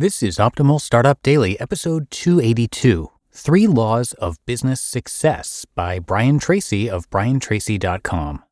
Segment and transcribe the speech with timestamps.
[0.00, 6.88] This is Optimal Startup Daily, episode 282 Three Laws of Business Success by Brian Tracy
[6.88, 8.42] of briantracy.com.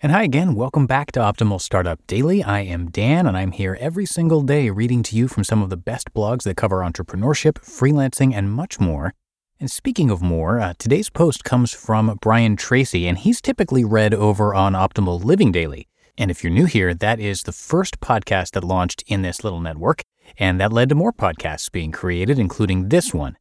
[0.00, 2.42] And hi again, welcome back to Optimal Startup Daily.
[2.42, 5.68] I am Dan, and I'm here every single day reading to you from some of
[5.68, 9.12] the best blogs that cover entrepreneurship, freelancing, and much more.
[9.60, 14.14] And speaking of more, uh, today's post comes from Brian Tracy, and he's typically read
[14.14, 15.88] over on Optimal Living Daily.
[16.18, 19.60] And if you're new here, that is the first podcast that launched in this little
[19.60, 20.02] network,
[20.38, 23.36] and that led to more podcasts being created, including this one.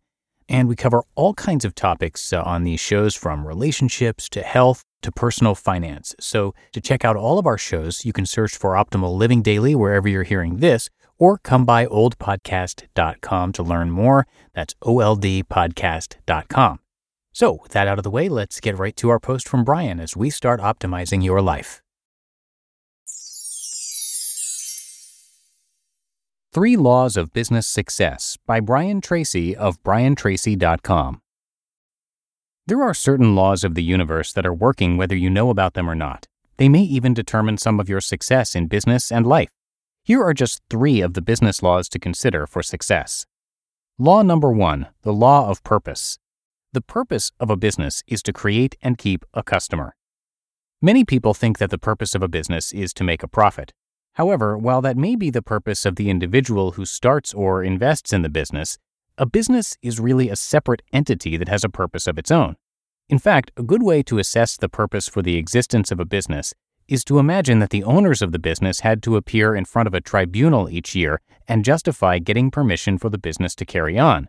[0.47, 4.83] And we cover all kinds of topics uh, on these shows from relationships to health
[5.01, 6.13] to personal finance.
[6.19, 9.73] So to check out all of our shows, you can search for Optimal Living Daily
[9.73, 14.27] wherever you're hearing this, or come by oldpodcast.com to learn more.
[14.53, 16.79] That's oldpodcast.com.
[17.31, 19.99] So, with that out of the way, let's get right to our post from Brian
[19.99, 21.81] as we start optimizing your life.
[26.55, 31.21] Three Laws of Business Success by Brian Tracy of briantracy.com.
[32.65, 35.89] There are certain laws of the universe that are working whether you know about them
[35.89, 36.27] or not.
[36.55, 39.49] They may even determine some of your success in business and life.
[40.05, 43.25] Here are just three of the business laws to consider for success.
[43.99, 46.19] Law number one the law of purpose.
[46.71, 49.97] The purpose of a business is to create and keep a customer.
[50.81, 53.73] Many people think that the purpose of a business is to make a profit.
[54.15, 58.21] However, while that may be the purpose of the individual who starts or invests in
[58.21, 58.77] the business,
[59.17, 62.55] a business is really a separate entity that has a purpose of its own.
[63.09, 66.53] In fact, a good way to assess the purpose for the existence of a business
[66.87, 69.93] is to imagine that the owners of the business had to appear in front of
[69.93, 74.27] a tribunal each year and justify getting permission for the business to carry on.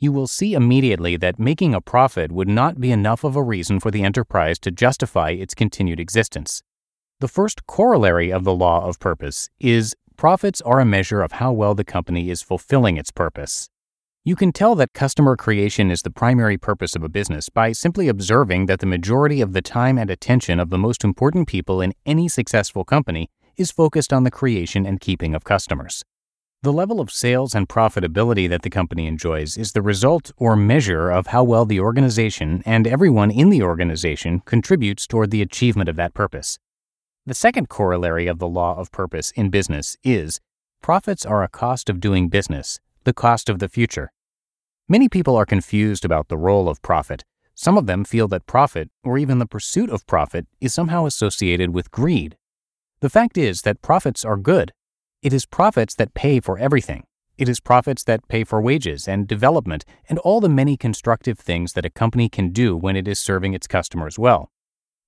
[0.00, 3.78] You will see immediately that making a profit would not be enough of a reason
[3.78, 6.62] for the enterprise to justify its continued existence.
[7.20, 11.50] The first corollary of the law of purpose is profits are a measure of how
[11.50, 13.68] well the company is fulfilling its purpose.
[14.24, 18.06] You can tell that customer creation is the primary purpose of a business by simply
[18.06, 21.92] observing that the majority of the time and attention of the most important people in
[22.06, 26.04] any successful company is focused on the creation and keeping of customers.
[26.62, 31.10] The level of sales and profitability that the company enjoys is the result or measure
[31.10, 35.96] of how well the organization and everyone in the organization contributes toward the achievement of
[35.96, 36.60] that purpose.
[37.28, 40.40] The second corollary of the law of purpose in business is
[40.80, 44.12] profits are a cost of doing business, the cost of the future.
[44.88, 47.26] Many people are confused about the role of profit.
[47.54, 51.74] Some of them feel that profit, or even the pursuit of profit, is somehow associated
[51.74, 52.38] with greed.
[53.00, 54.72] The fact is that profits are good.
[55.20, 57.04] It is profits that pay for everything.
[57.36, 61.74] It is profits that pay for wages and development and all the many constructive things
[61.74, 64.50] that a company can do when it is serving its customers well.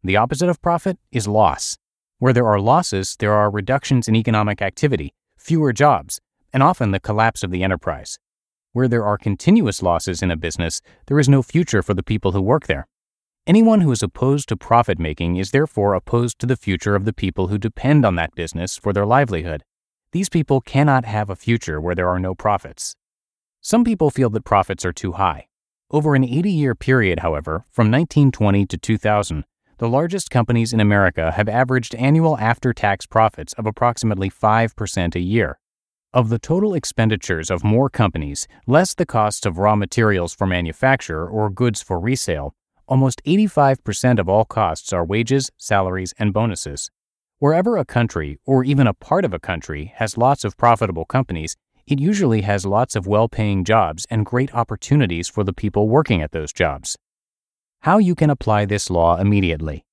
[0.05, 1.79] The opposite of profit is loss.
[2.21, 6.21] Where there are losses, there are reductions in economic activity, fewer jobs,
[6.53, 8.19] and often the collapse of the enterprise.
[8.75, 12.33] Where there are continuous losses in a business, there is no future for the people
[12.33, 12.87] who work there.
[13.47, 17.15] Anyone who is opposed to profit making is therefore opposed to the future of the
[17.15, 19.65] people who depend on that business for their livelihood.
[20.13, 22.97] These people cannot have a future where there are no profits.
[23.63, 25.47] Some people feel that profits are too high.
[25.91, 29.45] Over an 80 year period, however, from 1920 to 2000,
[29.81, 35.21] the largest companies in America have averaged annual after tax profits of approximately 5% a
[35.21, 35.59] year.
[36.13, 41.27] Of the total expenditures of more companies, less the costs of raw materials for manufacture
[41.27, 42.55] or goods for resale,
[42.87, 46.91] almost 85% of all costs are wages, salaries, and bonuses.
[47.39, 51.57] Wherever a country, or even a part of a country, has lots of profitable companies,
[51.87, 56.21] it usually has lots of well paying jobs and great opportunities for the people working
[56.21, 56.99] at those jobs
[57.83, 59.87] how you can apply this law immediately.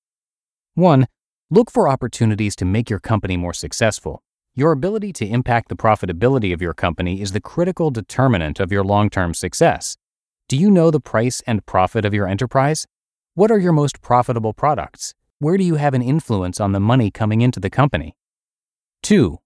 [0.75, 1.07] 1.
[1.49, 4.21] Look for opportunities to make your company more successful.
[4.53, 8.83] Your ability to impact the profitability of your company is the critical determinant of your
[8.83, 9.95] long term success.
[10.49, 12.87] Do you know the price and profit of your enterprise?
[13.35, 15.13] What are your most profitable products?
[15.39, 18.17] Where do you have an influence on the money coming into the company?
[19.03, 19.37] 2.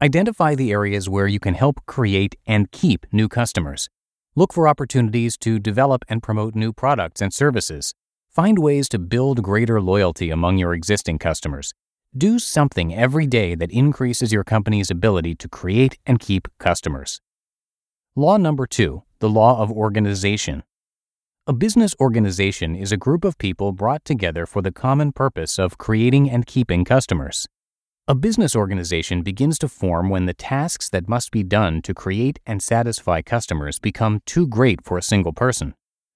[0.00, 3.88] Identify the areas where you can help create and keep new customers.
[4.36, 7.94] Look for opportunities to develop and promote new products and services.
[8.30, 11.74] Find ways to build greater loyalty among your existing customers.
[12.16, 17.20] Do something every day that increases your company's ability to create and keep customers.
[18.16, 20.62] Law number two the law of organization.
[21.48, 25.78] A business organization is a group of people brought together for the common purpose of
[25.78, 27.48] creating and keeping customers.
[28.10, 32.38] A business organization begins to form when the tasks that must be done to create
[32.46, 35.74] and satisfy customers become too great for a single person.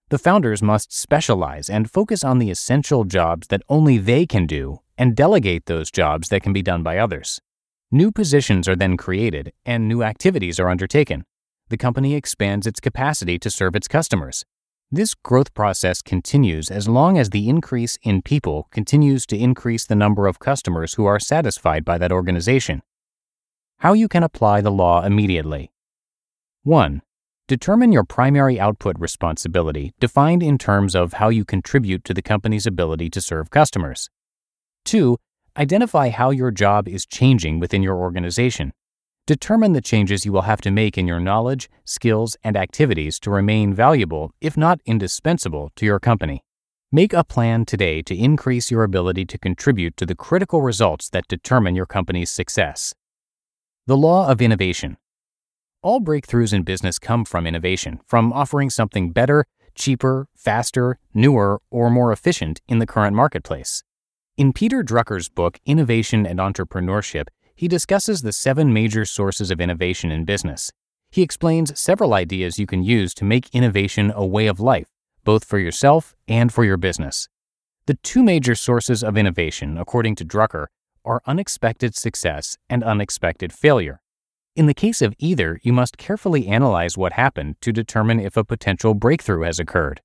[0.09, 4.79] The founders must specialize and focus on the essential jobs that only they can do
[4.97, 7.43] and delegate those jobs that can be done by others.
[7.91, 11.25] New positions are then created and new activities are undertaken.
[11.69, 14.47] The company expands its capacity to serve its customers.
[14.95, 19.95] This growth process continues as long as the increase in people continues to increase the
[19.95, 22.83] number of customers who are satisfied by that organization.
[23.79, 25.73] How you can apply the law immediately.
[26.65, 27.01] 1.
[27.49, 32.67] Determine your primary output responsibility, defined in terms of how you contribute to the company's
[32.67, 34.11] ability to serve customers.
[34.85, 35.17] 2.
[35.57, 38.75] Identify how your job is changing within your organization.
[39.27, 43.31] Determine the changes you will have to make in your knowledge, skills, and activities to
[43.31, 46.43] remain valuable, if not indispensable, to your company.
[46.91, 51.29] Make a plan today to increase your ability to contribute to the critical results that
[51.29, 52.95] determine your company's success.
[53.87, 54.97] The Law of Innovation
[55.83, 61.91] all breakthroughs in business come from innovation, from offering something better, cheaper, faster, newer, or
[61.91, 63.83] more efficient in the current marketplace.
[64.37, 70.11] In Peter Drucker's book, Innovation and Entrepreneurship, he discusses the seven major sources of innovation
[70.11, 70.73] in business.
[71.11, 74.89] He explains several ideas you can use to make innovation a way of life,
[75.25, 77.29] both for yourself and for your business.
[77.87, 80.67] The two major sources of innovation, according to Drucker,
[81.05, 84.01] are unexpected success and unexpected failure.
[84.55, 88.45] In the case of either, you must carefully analyze what happened to determine if a
[88.45, 90.01] potential breakthrough has occurred.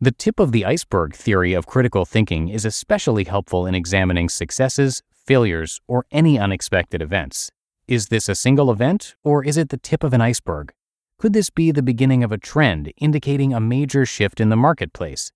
[0.00, 5.02] The tip of the iceberg theory of critical thinking is especially helpful in examining successes,
[5.26, 7.50] failures, or any unexpected events.
[7.88, 10.72] Is this a single event, or is it the tip of an iceberg?
[11.18, 15.32] Could this be the beginning of a trend indicating a major shift in the marketplace?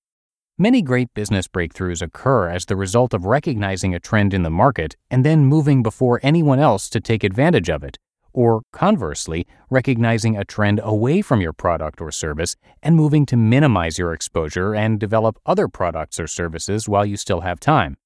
[0.58, 4.96] Many great business breakthroughs occur as the result of recognizing a trend in the market
[5.10, 7.98] and then moving before anyone else to take advantage of it
[8.36, 13.98] or conversely, recognizing a trend away from your product or service and moving to minimize
[13.98, 17.96] your exposure and develop other products or services while you still have time.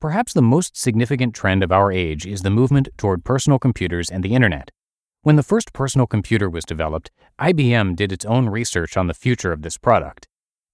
[0.00, 4.22] Perhaps the most significant trend of our age is the movement toward personal computers and
[4.22, 4.70] the internet.
[5.22, 7.10] When the first personal computer was developed,
[7.40, 10.28] IBM did its own research on the future of this product.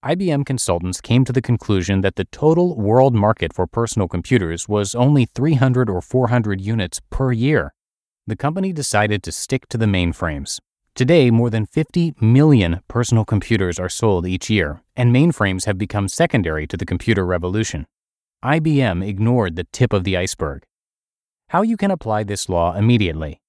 [0.05, 4.95] IBM consultants came to the conclusion that the total world market for personal computers was
[4.95, 7.73] only 300 or 400 units per year
[8.27, 10.61] the company decided to stick to the mainframes.
[10.95, 16.07] Today, more than 50 million personal computers are sold each year, and mainframes have become
[16.07, 17.87] secondary to the computer revolution.
[18.45, 20.65] IBM ignored the tip of the iceberg.
[21.51, 23.41] How you can apply this law immediately.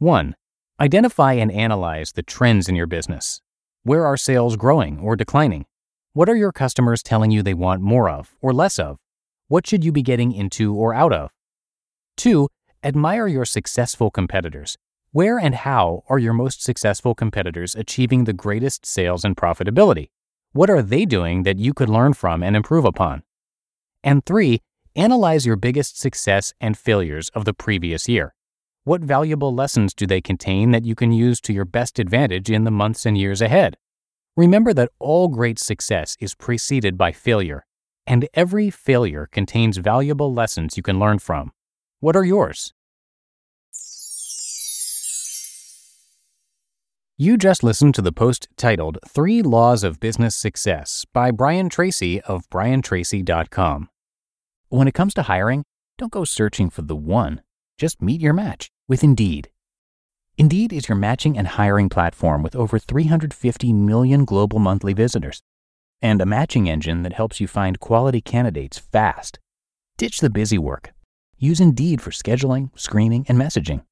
[0.00, 0.34] 1.
[0.80, 3.40] Identify and analyze the trends in your business.
[3.84, 5.64] Where are sales growing or declining?
[6.12, 8.98] What are your customers telling you they want more of or less of?
[9.46, 11.30] What should you be getting into or out of?
[12.16, 12.48] 2.
[12.82, 14.76] Admire your successful competitors.
[15.12, 20.08] Where and how are your most successful competitors achieving the greatest sales and profitability?
[20.50, 23.22] What are they doing that you could learn from and improve upon?
[24.02, 24.60] And three,
[24.96, 28.34] analyze your biggest success and failures of the previous year.
[28.84, 32.64] What valuable lessons do they contain that you can use to your best advantage in
[32.64, 33.76] the months and years ahead?
[34.36, 37.66] Remember that all great success is preceded by failure,
[38.06, 41.52] and every failure contains valuable lessons you can learn from.
[42.00, 42.72] What are yours?
[47.20, 52.18] You just listened to the post titled Three Laws of Business Success by Brian Tracy
[52.22, 53.90] of briantracy.com.
[54.70, 55.64] When it comes to hiring,
[55.98, 57.42] don't go searching for the one.
[57.76, 59.50] Just meet your match with Indeed.
[60.38, 65.42] Indeed is your matching and hiring platform with over 350 million global monthly visitors
[66.00, 69.38] and a matching engine that helps you find quality candidates fast.
[69.98, 70.94] Ditch the busy work
[71.36, 73.82] Use Indeed for scheduling, screening, and messaging.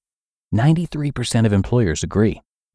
[0.54, 2.40] 93% of employers agree.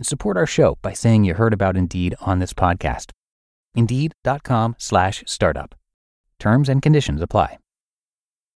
[0.00, 3.10] and support our show by saying you heard about Indeed on this podcast.
[3.74, 5.74] Indeed.com slash startup.
[6.38, 7.58] Terms and conditions apply.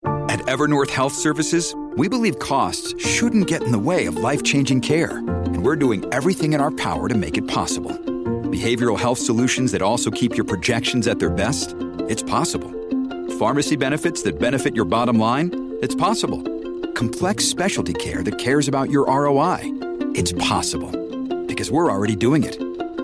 [0.04, 4.82] At Evernorth Health Services, we believe costs shouldn't get in the way of life changing
[4.82, 7.90] care, and we're doing everything in our power to make it possible.
[8.50, 11.75] Behavioral health solutions that also keep your projections at their best?
[12.09, 12.70] It's possible.
[13.38, 15.50] Pharmacy benefits that benefit your bottom line?
[15.80, 16.42] It's possible.
[16.92, 19.61] Complex specialty care that cares about your ROI?
[20.14, 21.00] It's possible.
[21.61, 22.57] Because we're already doing it.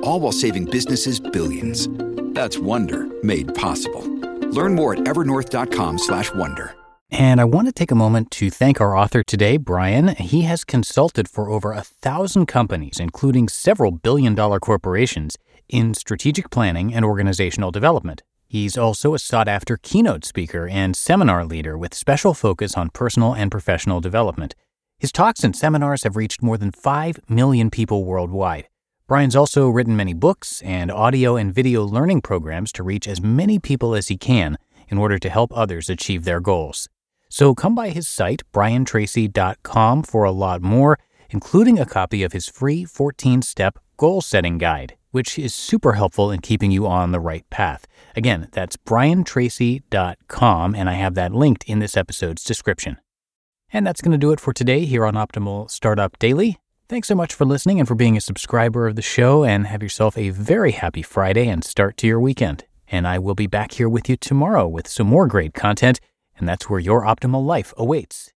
[0.03, 1.89] All while saving businesses billions.
[2.33, 4.01] That's Wonder made possible.
[4.49, 6.75] Learn more at evernorth.com/wonder.
[7.11, 10.09] And I want to take a moment to thank our author today, Brian.
[10.17, 15.37] He has consulted for over a thousand companies, including several billion dollar corporations,
[15.69, 18.23] in strategic planning and organizational development.
[18.49, 23.35] He's also a sought after keynote speaker and seminar leader with special focus on personal
[23.35, 24.55] and professional development.
[24.99, 28.69] His talks and seminars have reached more than 5 million people worldwide.
[29.07, 33.59] Brian's also written many books and audio and video learning programs to reach as many
[33.59, 34.57] people as he can
[34.89, 36.89] in order to help others achieve their goals.
[37.29, 40.99] So come by his site, briantracy.com, for a lot more,
[41.29, 46.31] including a copy of his free 14 step goal setting guide, which is super helpful
[46.31, 47.87] in keeping you on the right path.
[48.17, 52.97] Again, that's briantracy.com, and I have that linked in this episode's description.
[53.73, 56.59] And that's going to do it for today here on Optimal Startup Daily.
[56.89, 59.83] Thanks so much for listening and for being a subscriber of the show, and have
[59.83, 62.65] yourself a very happy Friday and start to your weekend.
[62.89, 65.99] And I will be back here with you tomorrow with some more great content,
[66.39, 68.33] and that's where your optimal life awaits.